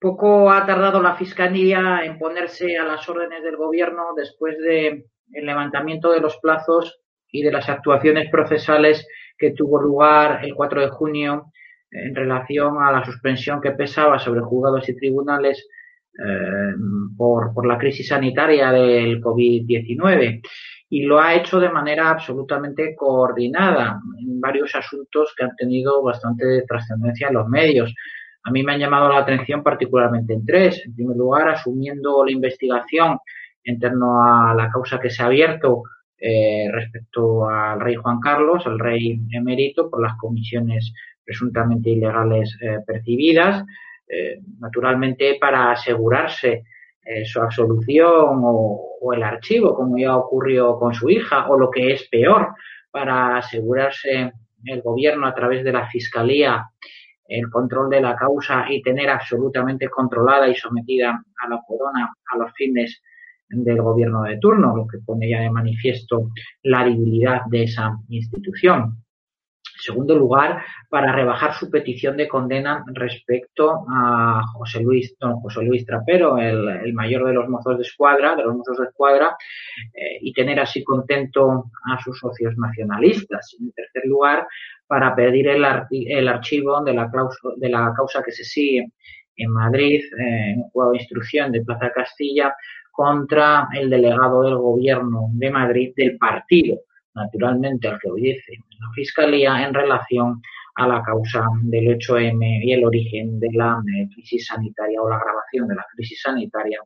Poco 0.00 0.50
ha 0.50 0.64
tardado 0.64 1.02
la 1.02 1.14
Fiscalía 1.14 2.00
en 2.04 2.18
ponerse 2.18 2.78
a 2.78 2.84
las 2.84 3.06
órdenes 3.08 3.42
del 3.42 3.56
Gobierno 3.56 4.14
después 4.16 4.58
del 4.58 5.04
levantamiento 5.28 6.10
de 6.10 6.20
los 6.20 6.38
plazos 6.38 7.00
y 7.30 7.42
de 7.42 7.52
las 7.52 7.68
actuaciones 7.68 8.30
procesales 8.30 9.06
que 9.36 9.52
tuvo 9.52 9.78
lugar 9.78 10.42
el 10.42 10.54
4 10.54 10.80
de 10.80 10.88
junio 10.88 11.52
en 11.90 12.14
relación 12.14 12.82
a 12.82 12.92
la 12.92 13.04
suspensión 13.04 13.60
que 13.60 13.72
pesaba 13.72 14.18
sobre 14.18 14.40
juzgados 14.40 14.88
y 14.88 14.96
tribunales 14.96 15.66
eh, 16.18 16.74
por, 17.16 17.52
por 17.54 17.66
la 17.66 17.78
crisis 17.78 18.08
sanitaria 18.08 18.72
del 18.72 19.20
COVID-19 19.20 20.42
y 20.92 21.02
lo 21.02 21.20
ha 21.20 21.34
hecho 21.34 21.60
de 21.60 21.70
manera 21.70 22.10
absolutamente 22.10 22.96
coordinada 22.96 24.00
en 24.18 24.40
varios 24.40 24.74
asuntos 24.74 25.32
que 25.36 25.44
han 25.44 25.54
tenido 25.54 26.02
bastante 26.02 26.62
trascendencia 26.66 27.28
en 27.28 27.34
los 27.34 27.48
medios. 27.48 27.94
A 28.42 28.50
mí 28.50 28.64
me 28.64 28.72
han 28.72 28.80
llamado 28.80 29.08
la 29.08 29.18
atención 29.18 29.62
particularmente 29.62 30.34
en 30.34 30.44
tres. 30.44 30.82
En 30.84 30.94
primer 30.96 31.16
lugar, 31.16 31.48
asumiendo 31.48 32.24
la 32.24 32.32
investigación 32.32 33.18
en 33.62 33.78
torno 33.78 34.20
a 34.20 34.52
la 34.54 34.68
causa 34.68 34.98
que 34.98 35.10
se 35.10 35.22
ha 35.22 35.26
abierto 35.26 35.84
eh, 36.18 36.68
respecto 36.72 37.48
al 37.48 37.80
rey 37.80 37.94
Juan 37.94 38.18
Carlos, 38.18 38.66
el 38.66 38.78
rey 38.78 39.20
emérito, 39.30 39.88
por 39.88 40.02
las 40.02 40.16
comisiones 40.16 40.92
presuntamente 41.30 41.90
ilegales 41.90 42.58
eh, 42.60 42.78
percibidas, 42.84 43.64
eh, 44.08 44.40
naturalmente 44.58 45.36
para 45.40 45.70
asegurarse 45.70 46.64
su 47.24 47.40
absolución 47.40 48.40
o, 48.44 49.12
el 49.12 49.22
archivo, 49.22 49.74
como 49.74 49.98
ya 49.98 50.16
ocurrió 50.16 50.78
con 50.78 50.94
su 50.94 51.08
hija, 51.10 51.48
o 51.48 51.58
lo 51.58 51.68
que 51.68 51.92
es 51.92 52.08
peor, 52.08 52.54
para 52.90 53.38
asegurarse 53.38 54.32
el 54.64 54.82
gobierno 54.82 55.26
a 55.26 55.34
través 55.34 55.64
de 55.64 55.72
la 55.72 55.88
fiscalía 55.88 56.70
el 57.30 57.48
control 57.48 57.88
de 57.88 58.00
la 58.00 58.16
causa 58.16 58.66
y 58.68 58.82
tener 58.82 59.08
absolutamente 59.08 59.88
controlada 59.88 60.48
y 60.48 60.54
sometida 60.54 61.10
a 61.10 61.48
la 61.48 61.60
corona 61.66 62.12
a 62.32 62.38
los 62.38 62.52
fines 62.54 63.02
del 63.48 63.80
gobierno 63.80 64.22
de 64.22 64.38
turno, 64.38 64.76
lo 64.76 64.86
que 64.86 64.98
pone 64.98 65.28
ya 65.28 65.40
de 65.40 65.50
manifiesto 65.50 66.30
la 66.64 66.84
debilidad 66.84 67.42
de 67.48 67.64
esa 67.64 67.96
institución. 68.08 68.96
Segundo 69.80 70.14
lugar, 70.14 70.62
para 70.90 71.12
rebajar 71.12 71.54
su 71.54 71.70
petición 71.70 72.16
de 72.16 72.28
condena 72.28 72.84
respecto 72.92 73.86
a 73.88 74.42
José 74.52 74.80
Luis, 74.80 75.16
don 75.18 75.40
José 75.40 75.62
Luis 75.62 75.86
Trapero, 75.86 76.36
el, 76.36 76.92
mayor 76.92 77.26
de 77.26 77.32
los 77.32 77.48
mozos 77.48 77.78
de 77.78 77.82
escuadra, 77.82 78.36
de 78.36 78.44
los 78.44 78.56
mozos 78.56 78.76
de 78.76 78.84
escuadra, 78.84 79.36
eh, 79.94 80.18
y 80.20 80.32
tener 80.34 80.60
así 80.60 80.84
contento 80.84 81.70
a 81.90 81.98
sus 82.02 82.18
socios 82.18 82.54
nacionalistas. 82.58 83.56
En 83.58 83.72
tercer 83.72 84.04
lugar, 84.04 84.46
para 84.86 85.14
pedir 85.14 85.48
el, 85.48 85.64
archivo 85.64 86.82
de 86.82 86.92
la, 86.92 87.10
de 87.56 87.68
la 87.68 87.92
causa 87.96 88.22
que 88.22 88.32
se 88.32 88.44
sigue 88.44 88.92
en 89.36 89.50
Madrid, 89.50 90.02
eh, 90.18 90.52
en 90.56 90.62
juego 90.70 90.90
de 90.92 90.98
instrucción 90.98 91.52
de 91.52 91.64
Plaza 91.64 91.90
Castilla, 91.94 92.54
contra 92.92 93.68
el 93.72 93.88
delegado 93.88 94.42
del 94.42 94.56
gobierno 94.56 95.28
de 95.32 95.50
Madrid 95.50 95.92
del 95.96 96.18
partido 96.18 96.80
naturalmente 97.14 97.88
al 97.88 97.98
que 97.98 98.10
obedece 98.10 98.52
la 98.78 98.90
Fiscalía 98.94 99.66
en 99.66 99.74
relación 99.74 100.40
a 100.76 100.86
la 100.86 101.02
causa 101.02 101.46
del 101.62 101.98
8M 101.98 102.64
y 102.64 102.72
el 102.72 102.84
origen 102.84 103.38
de 103.38 103.48
la 103.52 103.82
eh, 103.86 104.08
crisis 104.14 104.46
sanitaria 104.46 105.02
o 105.02 105.08
la 105.08 105.16
agravación 105.16 105.68
de 105.68 105.74
la 105.74 105.86
crisis 105.94 106.22
sanitaria 106.22 106.80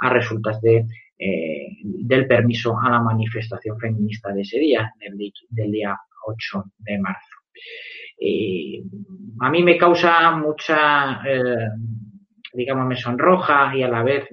a 0.00 0.10
resultas 0.10 0.60
eh, 0.64 1.68
del 1.82 2.26
permiso 2.26 2.78
a 2.78 2.90
la 2.90 3.00
manifestación 3.00 3.78
feminista 3.78 4.32
de 4.32 4.42
ese 4.42 4.58
día, 4.58 4.92
del, 5.00 5.70
día 5.72 5.96
8 6.26 6.64
de 6.78 6.98
marzo. 6.98 7.36
a 9.40 9.50
mí 9.50 9.62
me 9.62 9.76
causa 9.76 10.30
mucha, 10.32 11.20
eh, 11.26 11.68
digamos, 12.52 12.86
me 12.86 12.96
sonroja 12.96 13.74
y 13.74 13.82
a 13.82 13.88
la 13.88 14.02
vez 14.02 14.28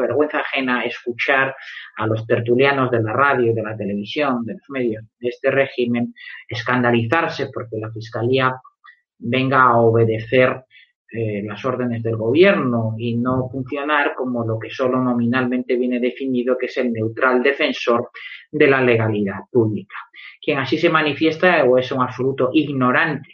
vergüenza 0.00 0.40
ajena 0.40 0.84
escuchar 0.84 1.54
a 1.96 2.06
los 2.06 2.26
tertulianos 2.26 2.90
de 2.90 3.02
la 3.02 3.12
radio, 3.12 3.54
de 3.54 3.62
la 3.62 3.76
televisión, 3.76 4.44
de 4.44 4.54
los 4.54 4.70
medios 4.70 5.04
de 5.18 5.28
este 5.28 5.50
régimen 5.50 6.14
escandalizarse 6.48 7.50
porque 7.52 7.78
la 7.78 7.90
Fiscalía 7.90 8.54
venga 9.18 9.62
a 9.62 9.78
obedecer 9.78 10.64
eh, 11.08 11.42
las 11.44 11.64
órdenes 11.64 12.02
del 12.02 12.16
gobierno 12.16 12.94
y 12.98 13.16
no 13.16 13.48
funcionar 13.48 14.14
como 14.16 14.44
lo 14.44 14.58
que 14.58 14.70
solo 14.70 15.02
nominalmente 15.02 15.76
viene 15.76 16.00
definido, 16.00 16.58
que 16.58 16.66
es 16.66 16.76
el 16.78 16.92
neutral 16.92 17.42
defensor 17.42 18.10
de 18.50 18.66
la 18.66 18.82
legalidad 18.82 19.40
pública. 19.50 19.96
Quien 20.42 20.58
así 20.58 20.76
se 20.78 20.90
manifiesta 20.90 21.64
o 21.64 21.78
es 21.78 21.92
un 21.92 22.02
absoluto 22.02 22.50
ignorante 22.52 23.30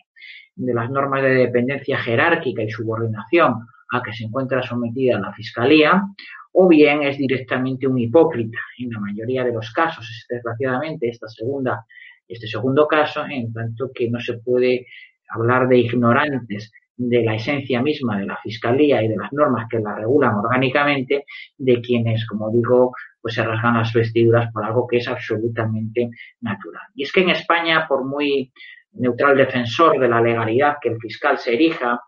de 0.55 0.75
las 0.75 0.91
normas 0.91 1.23
de 1.23 1.31
dependencia 1.31 1.99
jerárquica 1.99 2.63
y 2.63 2.71
subordinación 2.71 3.67
a 3.91 4.03
que 4.03 4.13
se 4.13 4.25
encuentra 4.25 4.63
sometida 4.63 5.19
la 5.19 5.33
Fiscalía, 5.33 6.03
o 6.53 6.69
bien 6.69 7.03
es 7.03 7.19
directamente 7.19 7.87
un 7.87 7.99
hipócrita. 7.99 8.59
En 8.79 8.91
la 8.91 9.01
mayoría 9.01 9.45
de 9.45 9.53
los 9.53 9.73
casos, 9.73 10.09
es 10.09 10.27
desgraciadamente 10.29 11.09
esta 11.09 11.29
segunda, 11.29 11.85
este 12.29 12.47
segundo 12.47 12.87
caso, 12.87 13.25
en 13.27 13.53
tanto 13.53 13.91
que 13.95 14.11
no 14.11 14.21
se 14.21 14.39
puede 14.39 14.87
hablar 15.29 15.69
de 15.69 15.79
ignorantes 15.79 16.73
de 16.97 17.25
la 17.25 17.35
esencia 17.35 17.83
misma 17.83 18.19
de 18.19 18.27
la 18.27 18.37
Fiscalía 18.43 19.03
y 19.03 19.09
de 19.09 19.17
las 19.17 19.33
normas 19.33 19.67
que 19.69 19.81
la 19.81 19.95
regulan 19.97 20.35
orgánicamente, 20.35 21.25
de 21.57 21.81
quienes, 21.81 22.27
como 22.27 22.51
digo, 22.51 22.93
pues 23.21 23.35
se 23.35 23.43
rasgan 23.43 23.79
las 23.79 23.93
vestiduras 23.93 24.53
por 24.53 24.65
algo 24.65 24.87
que 24.87 24.99
es 24.99 25.09
absolutamente 25.09 26.11
natural. 26.41 26.83
Y 26.95 27.05
es 27.05 27.13
que 27.13 27.23
en 27.23 27.31
España, 27.31 27.87
por 27.89 28.05
muy 28.05 28.53
neutral 28.95 29.37
defensor 29.37 29.99
de 29.99 30.09
la 30.09 30.21
legalidad 30.21 30.77
que 30.81 30.91
el 30.91 30.99
fiscal 30.99 31.39
se 31.39 31.55
erija, 31.55 32.01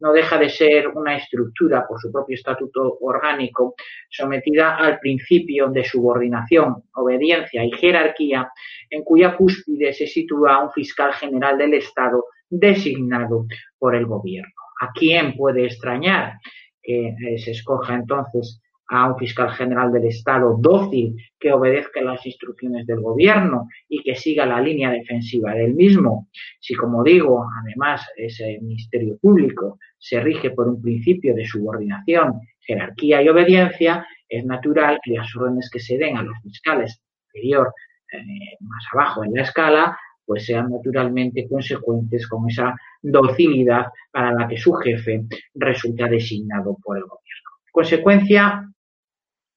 no 0.00 0.12
deja 0.12 0.36
de 0.38 0.48
ser 0.48 0.88
una 0.88 1.16
estructura 1.16 1.86
por 1.86 2.00
su 2.00 2.10
propio 2.10 2.34
estatuto 2.34 2.98
orgánico 3.00 3.74
sometida 4.10 4.76
al 4.76 4.98
principio 4.98 5.68
de 5.68 5.84
subordinación, 5.84 6.82
obediencia 6.94 7.64
y 7.64 7.70
jerarquía, 7.72 8.50
en 8.90 9.04
cuya 9.04 9.36
cúspide 9.36 9.92
se 9.92 10.06
sitúa 10.06 10.64
un 10.64 10.72
fiscal 10.72 11.12
general 11.12 11.58
del 11.58 11.74
Estado 11.74 12.24
designado 12.50 13.46
por 13.78 13.94
el 13.94 14.06
gobierno. 14.06 14.52
¿A 14.80 14.90
quién 14.92 15.36
puede 15.36 15.66
extrañar 15.66 16.34
que 16.82 17.08
eh, 17.08 17.38
se 17.38 17.52
escoja 17.52 17.94
entonces 17.94 18.60
a 18.94 19.08
un 19.08 19.16
fiscal 19.16 19.50
general 19.52 19.90
del 19.90 20.04
Estado 20.04 20.54
dócil 20.60 21.16
que 21.40 21.50
obedezca 21.50 22.02
las 22.02 22.24
instrucciones 22.26 22.86
del 22.86 23.00
gobierno 23.00 23.66
y 23.88 24.02
que 24.02 24.14
siga 24.14 24.44
la 24.44 24.60
línea 24.60 24.90
defensiva 24.90 25.54
del 25.54 25.72
mismo. 25.72 26.28
Si, 26.60 26.74
como 26.74 27.02
digo, 27.02 27.42
además 27.62 28.06
ese 28.16 28.58
Ministerio 28.60 29.16
Público 29.16 29.78
se 29.98 30.20
rige 30.20 30.50
por 30.50 30.68
un 30.68 30.82
principio 30.82 31.34
de 31.34 31.46
subordinación, 31.46 32.40
jerarquía 32.60 33.22
y 33.22 33.30
obediencia, 33.30 34.06
es 34.28 34.44
natural 34.44 35.00
que 35.02 35.12
las 35.12 35.34
órdenes 35.34 35.70
que 35.70 35.80
se 35.80 35.96
den 35.96 36.18
a 36.18 36.22
los 36.22 36.36
fiscales 36.42 37.00
superior 37.26 37.72
eh, 38.12 38.18
más 38.60 38.84
abajo 38.92 39.24
en 39.24 39.32
la 39.32 39.42
escala 39.42 39.98
pues 40.26 40.44
sean 40.44 40.70
naturalmente 40.70 41.48
consecuentes 41.48 42.28
con 42.28 42.48
esa 42.48 42.74
docilidad 43.00 43.86
para 44.10 44.32
la 44.32 44.46
que 44.46 44.58
su 44.58 44.72
jefe 44.74 45.24
resulta 45.54 46.06
designado 46.08 46.76
por 46.82 46.98
el 46.98 47.04
gobierno. 47.04 47.50
Consecuencia 47.72 48.71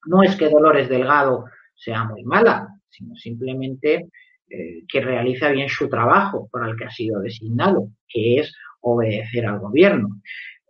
no 0.06 0.24
es 0.24 0.36
que 0.36 0.50
Dolores 0.50 0.90
Delgado 0.90 1.46
sea 1.74 2.04
muy 2.04 2.24
mala, 2.24 2.68
sino 2.90 3.16
simplemente 3.16 4.10
eh, 4.50 4.84
que 4.88 5.02
realiza 5.02 5.50
bien 5.50 5.70
su 5.70 5.90
trabajo 5.90 6.48
para 6.52 6.70
el 6.70 6.78
que 6.78 6.86
ha 6.86 6.90
sido 6.90 7.20
designado, 7.20 7.90
que 8.08 8.38
es 8.38 8.56
obedecer 8.82 9.46
al 9.46 9.60
gobierno. 9.60 10.22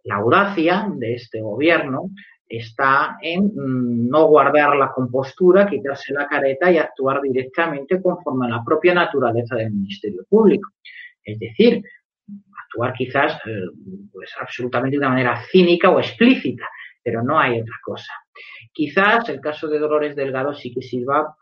La 0.04 0.16
audacia 0.16 0.88
de 0.96 1.16
este 1.16 1.42
gobierno 1.42 2.10
está 2.48 3.18
en 3.22 3.46
mm, 3.46 4.08
no 4.10 4.28
guardar 4.28 4.76
la 4.76 4.92
compostura, 4.92 5.68
quitarse 5.68 6.14
la 6.14 6.28
careta 6.28 6.72
y 6.72 6.78
actuar 6.78 7.22
directamente 7.22 8.02
conforme 8.02 8.48
a 8.48 8.50
la 8.50 8.64
propia 8.64 8.94
naturaleza 8.94 9.56
del 9.56 9.72
Ministerio 9.72 10.24
Público. 10.30 10.70
Es 11.24 11.40
decir, 11.40 11.84
actuar 12.66 12.94
quizás 12.94 13.40
pues 14.12 14.32
absolutamente 14.40 14.96
de 14.96 15.00
una 15.00 15.10
manera 15.10 15.42
cínica 15.52 15.90
o 15.90 16.00
explícita, 16.00 16.68
pero 17.06 17.22
no 17.22 17.40
hay 17.40 17.62
otra 17.62 17.76
cosa. 17.84 18.12
Quizás 18.74 19.30
el 19.30 19.40
caso 19.40 19.68
de 19.68 19.78
Dolores 19.78 20.16
Delgado 20.16 20.56
sí 20.56 20.74
que 20.74 20.82
sirva 20.82 21.38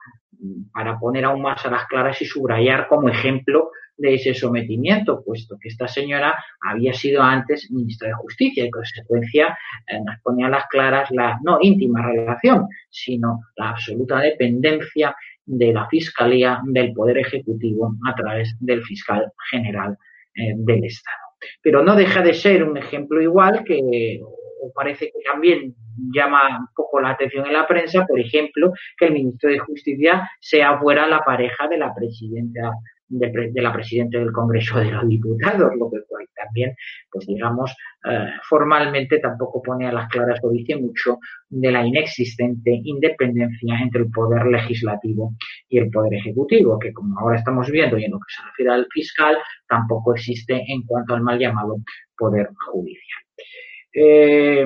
para 0.74 1.00
poner 1.00 1.24
aún 1.24 1.42
más 1.42 1.66
a 1.66 1.72
las 1.72 1.88
claras 1.88 2.22
y 2.22 2.26
subrayar 2.26 2.88
como 2.90 3.08
ejemplo 3.08 3.72
de 3.96 4.16
ese 4.16 4.34
sometimiento, 4.34 5.24
puesto 5.24 5.56
que 5.62 5.70
esta 5.70 5.88
señora 5.88 6.38
había 6.62 6.94
sido 6.94 7.22
antes 7.22 7.72
ministra 7.72 8.10
de 8.10 8.16
Justicia 8.16 8.64
y, 8.64 8.66
en 8.66 8.72
consecuencia, 8.72 9.58
eh, 9.88 10.00
nos 10.04 10.20
pone 10.22 10.44
a 10.44 10.50
las 10.50 10.68
claras 10.68 11.10
la 11.12 11.40
no 11.44 11.60
íntima 11.62 12.02
relación, 12.02 12.68
sino 12.90 13.40
la 13.56 13.70
absoluta 13.70 14.20
dependencia 14.20 15.16
de 15.46 15.72
la 15.72 15.88
Fiscalía 15.88 16.60
del 16.66 16.92
Poder 16.92 17.20
Ejecutivo 17.20 17.96
a 18.06 18.14
través 18.16 18.54
del 18.60 18.84
fiscal 18.84 19.32
general 19.50 19.98
eh, 20.36 20.54
del 20.58 20.84
Estado. 20.84 21.18
Pero 21.62 21.84
no 21.84 21.96
deja 21.96 22.22
de 22.22 22.34
ser 22.34 22.64
un 22.64 22.78
ejemplo 22.78 23.22
igual 23.22 23.64
que 23.64 24.20
parece 24.74 25.06
que 25.08 25.20
también 25.26 25.76
llama 26.14 26.60
un 26.60 26.68
poco 26.76 27.00
la 27.00 27.12
atención 27.12 27.46
en 27.46 27.54
la 27.54 27.68
prensa, 27.68 28.06
por 28.06 28.20
ejemplo, 28.20 28.72
que 28.98 29.06
el 29.06 29.14
ministro 29.14 29.50
de 29.50 29.60
Justicia 29.60 30.30
sea 30.40 30.80
fuera 30.80 31.08
la 31.08 31.22
pareja 31.22 31.68
de 31.68 31.78
la 31.78 31.94
presidenta 31.94 32.72
de, 33.14 33.62
la 33.62 33.74
presidenta 33.74 34.18
del 34.18 34.32
Congreso 34.32 34.80
de 34.80 34.92
los 34.92 35.08
Diputados, 35.08 35.72
lo 35.78 35.90
que 35.92 36.00
también, 36.36 36.76
pues 37.12 37.26
digamos, 37.28 37.76
eh, 38.10 38.28
formalmente 38.50 39.20
tampoco 39.20 39.62
pone 39.62 39.88
a 39.88 39.92
las 39.92 40.10
claras 40.10 40.40
o 40.44 40.50
dice 40.50 40.76
mucho 40.76 41.20
de 41.50 41.72
la 41.72 41.86
inexistente 41.86 42.82
independencia 42.84 43.80
entre 43.82 44.02
el 44.02 44.12
poder 44.12 44.46
legislativo 44.48 45.34
y 45.70 45.78
el 45.78 45.90
poder 45.90 46.16
ejecutivo, 46.16 46.80
que 46.80 46.92
como 46.92 47.20
ahora 47.20 47.38
estamos 47.38 47.70
viendo 47.70 47.98
y 47.98 48.06
en 48.06 48.12
lo 48.12 48.18
que 48.18 48.34
se 48.36 48.42
refiere 48.50 48.72
al 48.72 48.88
fiscal, 48.92 49.38
tampoco 49.68 50.14
existe 50.16 50.64
en 50.68 50.84
cuanto 50.84 51.14
al 51.14 51.22
mal 51.22 51.40
llamado 51.40 51.78
poder 52.18 52.50
judicial. 52.72 53.24
Eh, 53.94 54.66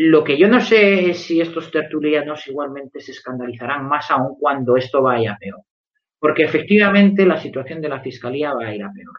lo 0.00 0.22
que 0.22 0.38
yo 0.38 0.48
no 0.48 0.60
sé 0.60 1.10
es 1.10 1.18
si 1.24 1.40
estos 1.40 1.70
tertulianos 1.70 2.46
igualmente 2.46 3.00
se 3.00 3.12
escandalizarán 3.12 3.88
más 3.88 4.10
aún 4.10 4.36
cuando 4.38 4.76
esto 4.76 5.02
vaya 5.02 5.36
peor. 5.40 5.62
Porque 6.20 6.44
efectivamente 6.44 7.26
la 7.26 7.40
situación 7.40 7.80
de 7.80 7.88
la 7.88 8.00
Fiscalía 8.00 8.52
va 8.52 8.66
a 8.66 8.74
ir 8.74 8.82
a 8.82 8.92
peor. 8.92 9.18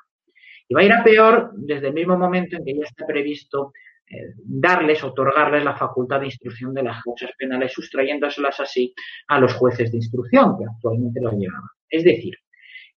Y 0.68 0.74
va 0.74 0.82
a 0.82 0.84
ir 0.84 0.94
a 0.94 1.04
peor 1.04 1.52
desde 1.56 1.88
el 1.88 1.94
mismo 1.94 2.18
momento 2.18 2.56
en 2.56 2.64
que 2.64 2.76
ya 2.76 2.84
está 2.84 3.06
previsto 3.06 3.74
eh, 4.12 4.34
darles, 4.38 5.04
otorgarles 5.04 5.64
la 5.64 5.76
facultad 5.76 6.20
de 6.20 6.28
instrucción 6.28 6.74
de 6.74 6.84
las 6.84 7.04
causas 7.04 7.32
penales, 7.38 7.74
sustrayéndoselas 7.74 8.60
así 8.60 8.94
a 9.28 9.40
los 9.40 9.54
jueces 9.54 9.92
de 9.92 9.98
instrucción, 9.98 10.58
que 10.58 10.66
actualmente 10.66 11.22
lo 11.22 11.32
llevan. 11.32 11.62
Es 11.90 12.04
decir, 12.04 12.36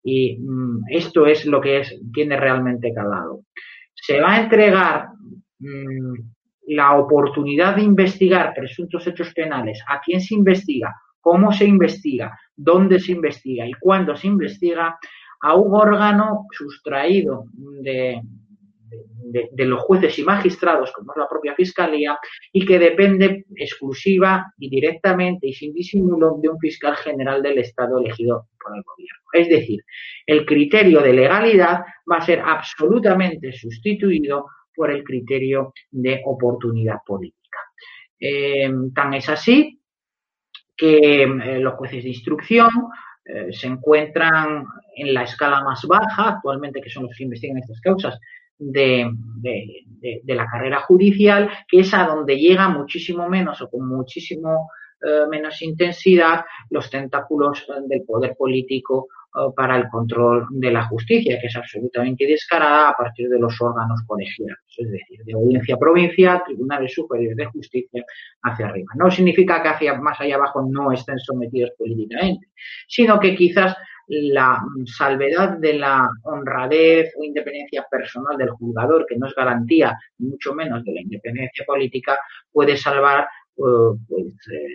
y 0.03 0.37
mm, 0.39 0.85
esto 0.89 1.27
es 1.27 1.45
lo 1.45 1.61
que 1.61 1.79
es, 1.79 1.99
tiene 2.13 2.35
realmente 2.37 2.93
calado. 2.93 3.43
Se 4.05 4.19
va 4.19 4.33
a 4.33 4.41
entregar 4.41 5.07
mm, 5.59 6.13
la 6.75 6.97
oportunidad 6.97 7.77
de 7.77 7.83
investigar 7.83 8.53
presuntos 8.53 9.07
hechos 9.07 9.33
penales 9.33 9.81
a 9.87 10.01
quien 10.01 10.19
se 10.19 10.35
investiga, 10.35 10.93
cómo 11.21 11.53
se 11.53 11.63
investiga, 11.63 12.37
dónde 12.53 12.99
se 12.99 13.13
investiga 13.13 13.65
y 13.65 13.71
cuándo 13.79 14.13
se 14.17 14.27
investiga 14.27 14.99
a 15.39 15.55
un 15.55 15.73
órgano 15.73 16.47
sustraído 16.51 17.45
de, 17.53 18.21
de, 19.51 19.65
los 19.65 19.81
jueces 19.81 20.17
y 20.19 20.23
magistrados, 20.23 20.91
como 20.91 21.11
es 21.11 21.17
la 21.17 21.27
propia 21.27 21.55
Fiscalía, 21.55 22.17
y 22.51 22.65
que 22.65 22.77
depende 22.77 23.45
exclusiva 23.55 24.53
y 24.57 24.69
directamente 24.69 25.47
y 25.47 25.53
sin 25.53 25.73
disimulo 25.73 26.37
de 26.41 26.49
un 26.49 26.59
fiscal 26.59 26.95
general 26.97 27.41
del 27.41 27.59
Estado 27.59 27.99
elegido 27.99 28.47
por 28.61 28.75
el 28.75 28.83
gobierno. 28.83 29.23
Es 29.33 29.49
decir, 29.49 29.83
el 30.25 30.45
criterio 30.45 31.01
de 31.01 31.13
legalidad 31.13 31.81
va 32.09 32.17
a 32.17 32.25
ser 32.25 32.39
absolutamente 32.39 33.51
sustituido 33.53 34.45
por 34.75 34.91
el 34.91 35.03
criterio 35.03 35.73
de 35.91 36.21
oportunidad 36.25 36.97
política. 37.05 37.59
Eh, 38.19 38.71
tan 38.93 39.13
es 39.13 39.27
así 39.29 39.79
que 40.75 41.23
eh, 41.23 41.59
los 41.59 41.73
jueces 41.75 42.03
de 42.03 42.09
instrucción 42.09 42.69
eh, 43.25 43.51
se 43.51 43.67
encuentran 43.67 44.65
en 44.95 45.13
la 45.13 45.23
escala 45.23 45.63
más 45.63 45.85
baja, 45.87 46.29
actualmente 46.29 46.81
que 46.81 46.89
son 46.89 47.03
los 47.03 47.15
que 47.15 47.23
investigan 47.23 47.57
estas 47.57 47.79
causas, 47.79 48.19
de, 48.57 49.11
la 50.25 50.45
carrera 50.45 50.81
judicial, 50.81 51.49
que 51.67 51.79
es 51.79 51.93
a 51.93 52.05
donde 52.05 52.37
llega 52.37 52.69
muchísimo 52.69 53.27
menos 53.27 53.61
o 53.61 53.69
con 53.69 53.87
muchísimo 53.87 54.69
eh, 55.01 55.25
menos 55.29 55.61
intensidad 55.61 56.45
los 56.69 56.89
tentáculos 56.89 57.65
del 57.87 58.03
poder 58.03 58.35
político 58.37 59.07
para 59.55 59.77
el 59.77 59.87
control 59.89 60.45
de 60.51 60.71
la 60.71 60.83
justicia, 60.85 61.39
que 61.39 61.47
es 61.47 61.55
absolutamente 61.55 62.25
descarada 62.25 62.89
a 62.89 62.93
partir 62.93 63.29
de 63.29 63.39
los 63.39 63.59
órganos 63.59 64.01
colegiados, 64.05 64.59
es 64.77 64.91
decir, 64.91 65.23
de 65.25 65.33
audiencia 65.33 65.75
provincial, 65.77 66.43
tribunales 66.45 66.93
superiores 66.93 67.37
de 67.37 67.45
justicia 67.45 68.03
hacia 68.43 68.67
arriba. 68.67 68.93
No 68.95 69.09
significa 69.09 69.61
que 69.63 69.69
hacia 69.69 69.95
más 69.95 70.19
allá 70.21 70.35
abajo 70.35 70.61
no 70.69 70.91
estén 70.91 71.17
sometidos 71.17 71.71
políticamente, 71.77 72.47
sino 72.87 73.19
que 73.19 73.35
quizás 73.35 73.75
la 74.07 74.61
salvedad 74.85 75.57
de 75.57 75.73
la 75.75 76.07
honradez 76.23 77.11
o 77.17 77.23
independencia 77.23 77.85
personal 77.89 78.37
del 78.37 78.51
juzgador, 78.51 79.05
que 79.07 79.17
no 79.17 79.27
es 79.27 79.33
garantía, 79.33 79.97
mucho 80.19 80.53
menos 80.53 80.83
de 80.83 80.93
la 80.93 81.01
independencia 81.01 81.65
política, 81.65 82.19
puede 82.51 82.77
salvar 82.77 83.27
uh, 83.55 83.97
pues, 84.07 84.33
eh, 84.51 84.67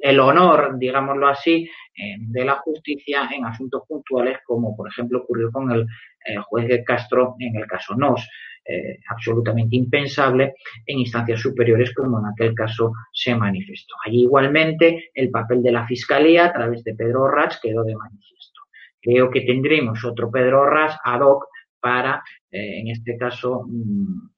el 0.00 0.20
honor, 0.20 0.78
digámoslo 0.78 1.28
así, 1.28 1.68
eh, 1.94 2.16
de 2.18 2.44
la 2.44 2.56
justicia 2.56 3.28
en 3.34 3.44
asuntos 3.44 3.82
puntuales, 3.86 4.38
como 4.44 4.76
por 4.76 4.88
ejemplo 4.88 5.20
ocurrió 5.20 5.50
con 5.50 5.70
el 5.70 5.82
eh, 5.82 6.36
juez 6.46 6.68
de 6.68 6.84
Castro 6.84 7.36
en 7.38 7.56
el 7.56 7.66
caso 7.66 7.94
Nos, 7.94 8.28
eh, 8.64 8.98
absolutamente 9.08 9.76
impensable 9.76 10.54
en 10.86 10.98
instancias 10.98 11.40
superiores 11.40 11.94
como 11.94 12.18
en 12.18 12.26
aquel 12.26 12.54
caso 12.54 12.92
se 13.12 13.34
manifestó. 13.34 13.94
Allí 14.04 14.22
igualmente 14.22 15.10
el 15.14 15.30
papel 15.30 15.62
de 15.62 15.72
la 15.72 15.86
Fiscalía 15.86 16.46
a 16.46 16.52
través 16.52 16.84
de 16.84 16.94
Pedro 16.94 17.22
Orras 17.22 17.58
quedó 17.62 17.84
de 17.84 17.96
manifiesto. 17.96 18.60
Creo 19.00 19.30
que 19.30 19.42
tendremos 19.42 20.04
otro 20.04 20.30
Pedro 20.30 20.62
Orras 20.62 20.96
ad 21.04 21.20
hoc 21.22 21.46
para, 21.80 22.22
en 22.50 22.88
este 22.88 23.16
caso, 23.16 23.64
mm, 23.66 24.28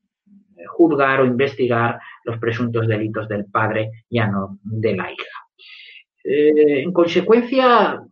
juzgar 0.68 1.20
o 1.20 1.26
investigar 1.26 1.98
los 2.24 2.38
presuntos 2.38 2.86
delitos 2.86 3.28
del 3.28 3.46
padre, 3.46 3.90
ya 4.08 4.26
no 4.26 4.58
de 4.62 4.96
la 4.96 5.10
hija. 5.10 5.31
Eh, 6.24 6.82
en 6.82 6.92
consecuencia, 6.92 8.02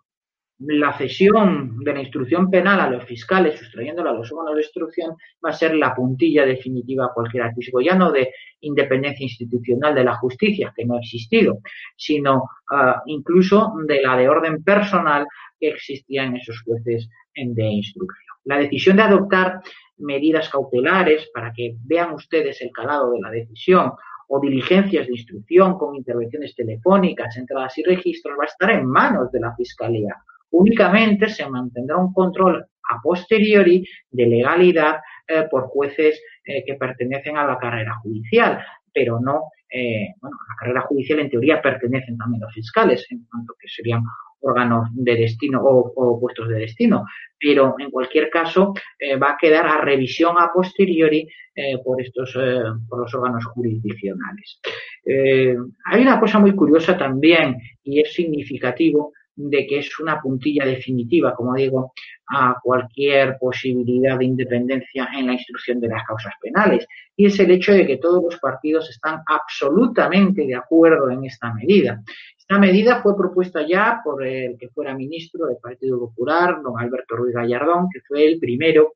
la 0.59 0.93
cesión 0.99 1.79
de 1.79 1.95
la 1.95 2.01
instrucción 2.01 2.51
penal 2.51 2.81
a 2.81 2.91
los 2.91 3.05
fiscales, 3.05 3.59
sustrayéndola 3.59 4.11
a 4.11 4.15
los 4.15 4.31
órganos 4.31 4.57
de 4.57 4.62
instrucción, 4.62 5.17
va 5.45 5.51
a 5.51 5.55
ser 5.55 5.75
la 5.75 5.95
puntilla 5.95 6.45
definitiva 6.45 7.07
a 7.07 7.14
cualquier 7.14 7.45
atisbo, 7.45 7.81
ya 7.81 7.95
no 7.95 8.12
de 8.12 8.31
independencia 8.61 9.25
institucional 9.25 9.95
de 9.95 10.05
la 10.05 10.17
justicia, 10.17 10.73
que 10.76 10.85
no 10.85 10.97
ha 10.97 11.00
existido, 11.00 11.61
sino 11.97 12.45
ah, 12.71 13.02
incluso 13.07 13.73
de 13.87 14.02
la 14.02 14.17
de 14.17 14.29
orden 14.29 14.62
personal 14.62 15.26
que 15.59 15.69
existía 15.69 16.25
en 16.25 16.37
esos 16.37 16.61
jueces 16.62 17.09
de 17.35 17.64
instrucción. 17.64 18.37
La 18.45 18.59
decisión 18.59 18.97
de 18.97 19.02
adoptar 19.02 19.61
medidas 19.97 20.49
cautelares 20.49 21.31
para 21.33 21.52
que 21.52 21.76
vean 21.85 22.12
ustedes 22.12 22.61
el 22.61 22.71
calado 22.71 23.12
de 23.12 23.21
la 23.21 23.31
decisión 23.31 23.93
o 24.33 24.39
diligencias 24.39 25.07
de 25.09 25.13
instrucción 25.13 25.77
con 25.77 25.97
intervenciones 25.97 26.55
telefónicas, 26.55 27.37
entradas 27.37 27.77
y 27.79 27.83
registros, 27.83 28.39
va 28.39 28.45
a 28.45 28.47
estar 28.47 28.71
en 28.71 28.87
manos 28.87 29.33
de 29.33 29.41
la 29.41 29.55
Fiscalía. 29.57 30.15
Únicamente 30.51 31.29
se 31.29 31.49
mantendrá 31.49 31.97
un 31.97 32.13
control 32.13 32.65
a 32.65 33.01
posteriori 33.03 33.85
de 34.09 34.27
legalidad 34.27 35.01
eh, 35.27 35.49
por 35.51 35.65
jueces 35.65 36.23
eh, 36.45 36.63
que 36.65 36.75
pertenecen 36.75 37.37
a 37.37 37.45
la 37.45 37.59
carrera 37.59 37.97
judicial, 38.03 38.65
pero 38.95 39.19
no, 39.19 39.51
eh, 39.69 40.15
bueno, 40.21 40.37
a 40.37 40.53
la 40.53 40.57
carrera 40.61 40.81
judicial 40.83 41.19
en 41.19 41.31
teoría 41.31 41.61
pertenecen 41.61 42.17
también 42.17 42.43
los 42.43 42.55
fiscales, 42.55 43.05
en 43.11 43.25
cuanto 43.25 43.55
que 43.61 43.67
serían 43.67 44.03
órganos 44.40 44.88
de 44.92 45.16
destino 45.16 45.61
o, 45.62 46.20
puestos 46.20 46.49
de 46.49 46.61
destino, 46.61 47.04
pero 47.38 47.75
en 47.78 47.90
cualquier 47.90 48.30
caso 48.30 48.75
eh, 48.99 49.16
va 49.16 49.32
a 49.32 49.37
quedar 49.38 49.66
a 49.66 49.80
revisión 49.80 50.37
a 50.38 50.50
posteriori 50.52 51.28
eh, 51.54 51.78
por 51.85 52.00
estos 52.00 52.35
eh, 52.37 52.62
por 52.88 53.00
los 53.00 53.14
órganos 53.14 53.44
jurisdiccionales. 53.47 54.61
hay 55.04 56.02
una 56.02 56.20
cosa 56.20 56.38
muy 56.38 56.54
curiosa 56.54 56.97
también 56.97 57.56
y 57.82 58.00
es 58.00 58.12
significativo 58.12 59.12
de 59.49 59.66
que 59.66 59.78
es 59.78 59.99
una 59.99 60.20
puntilla 60.20 60.66
definitiva, 60.66 61.35
como 61.35 61.54
digo, 61.54 61.92
a 62.28 62.56
cualquier 62.62 63.38
posibilidad 63.38 64.18
de 64.18 64.25
independencia 64.25 65.09
en 65.16 65.26
la 65.26 65.32
instrucción 65.32 65.80
de 65.80 65.88
las 65.88 66.04
causas 66.04 66.32
penales. 66.40 66.87
Y 67.16 67.26
es 67.26 67.38
el 67.40 67.50
hecho 67.50 67.73
de 67.73 67.87
que 67.87 67.97
todos 67.97 68.23
los 68.23 68.38
partidos 68.38 68.90
están 68.90 69.23
absolutamente 69.26 70.47
de 70.47 70.54
acuerdo 70.54 71.11
en 71.11 71.25
esta 71.25 71.52
medida. 71.54 72.02
La 72.50 72.59
medida 72.59 73.00
fue 73.00 73.16
propuesta 73.16 73.64
ya 73.64 74.00
por 74.02 74.26
el 74.26 74.59
que 74.59 74.71
fuera 74.71 74.92
ministro 74.92 75.47
del 75.47 75.59
Partido 75.62 76.00
Popular, 76.00 76.61
don 76.61 76.80
Alberto 76.80 77.14
Ruiz 77.14 77.33
Gallardón, 77.33 77.87
que 77.92 78.00
fue 78.00 78.26
el 78.26 78.40
primero 78.40 78.95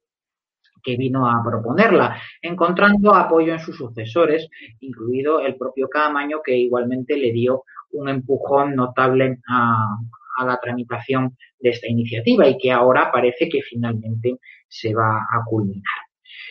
que 0.83 0.97
vino 0.97 1.31
a 1.31 1.41
proponerla, 1.41 2.21
encontrando 2.43 3.15
apoyo 3.15 3.53
en 3.53 3.61
sus 3.61 3.77
sucesores, 3.77 4.49
incluido 4.81 5.39
el 5.39 5.55
propio 5.55 5.89
Camaño, 5.89 6.41
que 6.45 6.57
igualmente 6.57 7.17
le 7.17 7.31
dio 7.31 7.63
un 7.93 8.09
empujón 8.09 8.75
notable 8.75 9.39
a, 9.49 9.99
a 10.37 10.45
la 10.45 10.59
tramitación 10.61 11.37
de 11.61 11.71
esta 11.71 11.87
iniciativa 11.87 12.49
y 12.49 12.59
que 12.59 12.73
ahora 12.73 13.13
parece 13.13 13.49
que 13.49 13.63
finalmente 13.63 14.37
se 14.67 14.93
va 14.93 15.29
a 15.33 15.45
culminar. 15.47 15.85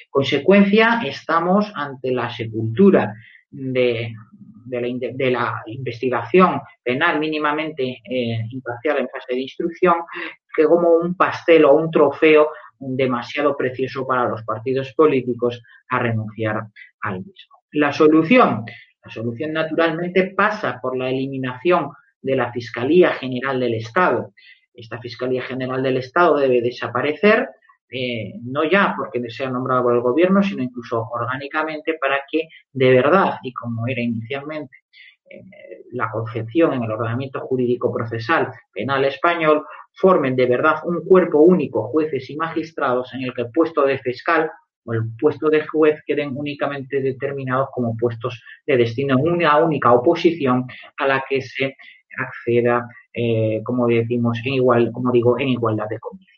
Consecuencia, 0.10 1.02
estamos 1.06 1.70
ante 1.76 2.12
la 2.12 2.30
sepultura 2.30 3.14
de, 3.52 4.14
la, 4.70 5.64
investigación 5.66 6.62
penal 6.84 7.20
mínimamente 7.20 8.02
eh, 8.10 8.40
imparcial 8.50 9.00
en 9.00 9.10
fase 9.10 9.34
de 9.34 9.42
instrucción, 9.42 9.96
que 10.56 10.66
como 10.66 10.98
un 10.98 11.16
pastel 11.16 11.66
o 11.66 11.74
un 11.74 11.90
trofeo 11.92 12.50
demasiado 12.80 13.56
precioso 13.56 14.06
para 14.06 14.28
los 14.28 14.44
partidos 14.44 14.94
políticos 14.94 15.62
a 15.90 16.00
renunciar 16.00 16.68
al 17.02 17.20
mismo. 17.20 17.56
La 17.72 17.92
solución, 17.92 18.66
la 19.04 19.12
solución 19.12 19.54
naturalmente 19.54 20.34
pasa 20.36 20.80
por 20.82 20.98
la 20.98 21.10
eliminación 21.10 21.90
de 22.22 22.36
la 22.36 22.52
Fiscalía 22.52 23.12
General 23.14 23.60
del 23.60 23.76
Estado. 23.76 24.34
Esta 24.74 25.00
Fiscalía 25.00 25.44
General 25.44 25.82
del 25.84 25.98
Estado 25.98 26.38
debe 26.38 26.62
desaparecer, 26.62 27.50
eh, 27.94 28.34
no 28.44 28.64
ya 28.64 28.96
porque 28.98 29.30
sea 29.30 29.52
nombrado 29.52 29.84
por 29.84 29.94
el 29.94 30.02
gobierno, 30.02 30.42
sino 30.42 30.64
incluso 30.64 31.08
orgánicamente 31.12 31.94
para 32.02 32.22
que 32.30 32.48
de 32.72 32.90
verdad, 32.92 33.36
y 33.44 33.54
como 33.54 33.88
era 33.88 34.02
inicialmente 34.02 34.78
eh, 35.30 35.84
la 35.92 36.10
concepción 36.10 36.74
en 36.74 36.84
el 36.84 36.92
ordenamiento 36.92 37.40
jurídico 37.42 37.94
procesal 37.94 38.52
penal 38.74 39.06
español, 39.06 39.64
formen 39.94 40.36
de 40.36 40.48
verdad 40.48 40.78
un 40.86 41.06
cuerpo 41.06 41.40
único, 41.40 41.90
jueces 41.90 42.28
y 42.32 42.36
magistrados, 42.36 43.14
en 43.14 43.22
el 43.22 43.34
que 43.34 43.44
el 43.44 43.52
puesto 43.52 43.84
de 43.86 44.00
fiscal 44.00 44.50
o 44.86 44.94
el 44.94 45.04
puesto 45.20 45.50
de 45.50 45.66
juez 45.68 46.02
queden 46.06 46.36
únicamente 46.36 47.00
determinados 47.00 47.70
como 47.72 47.96
puestos 47.96 48.42
de 48.66 48.78
destino 48.78 49.20
en 49.20 49.32
una 49.34 49.58
única 49.58 49.94
oposición 49.94 50.66
a 50.98 51.08
la 51.08 51.24
que 51.30 51.42
se 51.42 51.76
acceda, 52.18 52.88
eh, 53.14 53.62
como 53.64 53.88
decimos, 53.88 54.40
en 54.46 54.56
igual, 54.56 54.92
como 54.92 55.12
digo, 55.12 55.40
en 55.40 55.50
igualdad 55.50 55.88
de 55.90 56.00
condiciones. 56.00 56.33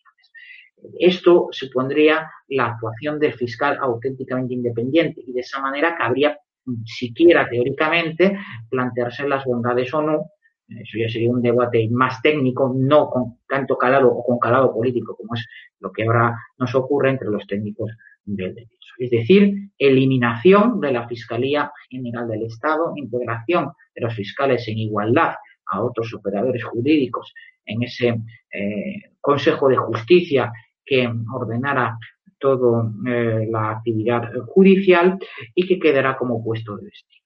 Esto 1.00 1.48
supondría 1.52 2.30
la 2.50 2.68
actuación 2.68 3.20
del 3.20 3.34
fiscal 3.34 3.78
auténticamente 3.80 4.54
independiente 4.54 5.22
y 5.26 5.34
de 5.34 5.42
esa 5.42 5.60
manera 5.60 5.96
cabría 5.96 6.38
siquiera 6.84 7.48
teóricamente 7.48 8.38
plantearse 8.70 9.28
las 9.28 9.46
bondades 9.46 9.94
o 9.94 10.02
no 10.02 10.26
eso 10.68 10.98
ya 10.98 11.10
sería 11.10 11.30
un 11.30 11.42
debate 11.42 11.88
más 11.92 12.22
técnico, 12.22 12.74
no 12.76 13.10
con 13.10 13.40
tanto 13.48 13.78
calado 13.78 14.12
o 14.12 14.24
con 14.24 14.40
calado 14.40 14.74
político 14.74 15.16
como 15.16 15.36
es 15.36 15.46
lo 15.80 15.92
que 15.92 16.04
ahora 16.04 16.36
nos 16.58 16.74
ocurre 16.74 17.12
entre 17.12 17.30
los 17.30 17.46
técnicos 17.46 17.92
del 18.24 18.56
derecho. 18.56 18.94
Es 18.98 19.12
decir, 19.12 19.70
eliminación 19.78 20.80
de 20.80 20.92
la 20.92 21.08
Fiscalía 21.08 21.72
General 21.90 22.28
del 22.28 22.44
Estado, 22.44 22.94
integración 22.96 23.72
de 23.94 24.02
los 24.02 24.16
fiscales 24.16 24.68
en 24.68 24.80
igualdad 24.80 25.36
a 25.68 25.84
otros 25.84 26.14
operadores 26.14 26.64
jurídicos 26.64 27.34
en 27.66 27.84
ese 27.84 28.08
eh, 28.52 29.12
Consejo 29.22 29.68
de 29.68 29.78
Justicia 29.78 30.52
que 30.86 31.10
ordenara 31.34 31.98
toda 32.38 32.92
eh, 33.08 33.48
la 33.50 33.72
actividad 33.72 34.32
judicial 34.48 35.18
y 35.54 35.66
que 35.68 35.80
quedará 35.80 36.18
como 36.18 36.44
puesto 36.44 36.78
de 36.78 36.86
destino. 36.86 37.26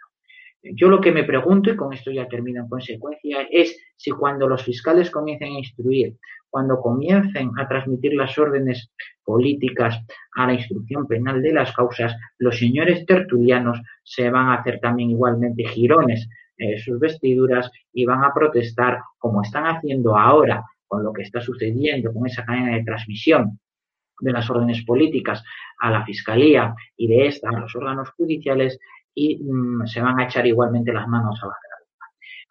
Yo 0.62 0.90
lo 0.90 1.00
que 1.00 1.12
me 1.12 1.24
pregunto, 1.24 1.72
y 1.72 1.76
con 1.76 1.94
esto 1.94 2.12
ya 2.12 2.28
termino 2.28 2.62
en 2.62 2.70
consecuencia, 2.70 3.48
es 3.50 3.78
si 3.96 4.12
cuando 4.12 4.48
los 4.48 4.64
fiscales 4.64 5.10
comiencen 5.10 5.54
a 5.54 5.60
instruir, 5.60 6.18
cuando 6.50 6.80
comiencen 6.82 7.52
a 7.58 7.68
transmitir 7.68 8.14
las 8.14 8.38
órdenes 8.38 8.92
políticas 9.24 10.04
a 10.36 10.48
la 10.48 10.54
instrucción 10.54 11.08
penal 11.08 11.42
de 11.42 11.54
las 11.54 11.74
causas, 11.74 12.14
los 12.40 12.58
señores 12.58 13.06
tertulianos 13.06 13.80
se 14.04 14.30
van 14.30 14.48
a 14.48 14.56
hacer 14.56 14.80
también 14.82 15.12
igualmente 15.12 15.66
girones 15.66 16.28
en 16.58 16.78
sus 16.80 17.00
vestiduras 17.00 17.72
y 17.94 18.06
van 18.06 18.24
a 18.24 18.34
protestar 18.34 19.00
como 19.18 19.42
están 19.44 19.66
haciendo 19.66 20.18
ahora 20.18 20.64
con 20.90 21.04
lo 21.04 21.14
que 21.14 21.22
está 21.22 21.40
sucediendo 21.40 22.12
con 22.12 22.26
esa 22.26 22.44
cadena 22.44 22.76
de 22.76 22.84
transmisión 22.84 23.60
de 24.20 24.32
las 24.34 24.50
órdenes 24.50 24.84
políticas 24.84 25.42
a 25.80 25.92
la 25.92 26.04
Fiscalía 26.04 26.76
y 26.98 27.08
de 27.08 27.28
esta 27.28 27.50
a 27.50 27.60
los 27.60 27.74
órganos 27.76 28.10
judiciales 28.18 28.78
y 29.14 29.42
mm, 29.42 29.86
se 29.86 30.02
van 30.02 30.20
a 30.20 30.26
echar 30.26 30.46
igualmente 30.46 30.92
las 30.92 31.08
manos 31.08 31.40
a 31.42 31.48
la 31.48 31.54
cabeza. 31.54 31.80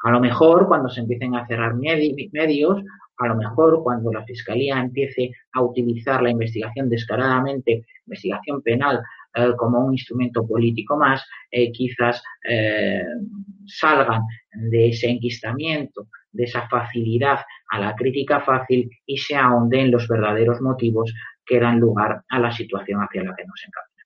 A 0.05 0.11
lo 0.13 0.21
mejor 0.21 0.67
cuando 0.69 0.89
se 0.89 1.01
empiecen 1.01 1.35
a 1.35 1.47
cerrar 1.47 1.75
medios, 1.75 2.83
a 3.19 3.27
lo 3.27 3.35
mejor 3.35 3.83
cuando 3.83 4.13
la 4.13 4.25
Fiscalía 4.25 4.79
empiece 4.79 5.33
a 5.53 5.61
utilizar 5.61 6.23
la 6.23 6.31
investigación 6.31 6.89
descaradamente, 6.89 7.85
investigación 8.07 8.63
penal, 8.63 9.03
eh, 9.35 9.53
como 9.57 9.81
un 9.81 9.93
instrumento 9.93 10.47
político 10.47 10.97
más, 10.97 11.25
eh, 11.51 11.73
quizás 11.73 12.23
eh, 12.49 13.03
salgan 13.67 14.23
de 14.53 14.91
ese 14.91 15.11
enquistamiento, 15.11 16.07
de 16.31 16.45
esa 16.45 16.69
facilidad 16.69 17.41
a 17.69 17.79
la 17.79 17.95
crítica 17.95 18.41
fácil 18.41 18.91
y 19.07 19.17
se 19.19 19.37
ahonden 19.37 19.91
los 19.91 20.09
verdaderos 20.09 20.61
motivos 20.61 21.13
que 21.45 21.61
dan 21.61 21.79
lugar 21.79 22.23
a 22.29 22.39
la 22.39 22.53
situación 22.53 23.01
hacia 23.01 23.25
la 23.25 23.35
que 23.35 23.45
nos 23.45 23.65
encaminamos. 23.67 23.99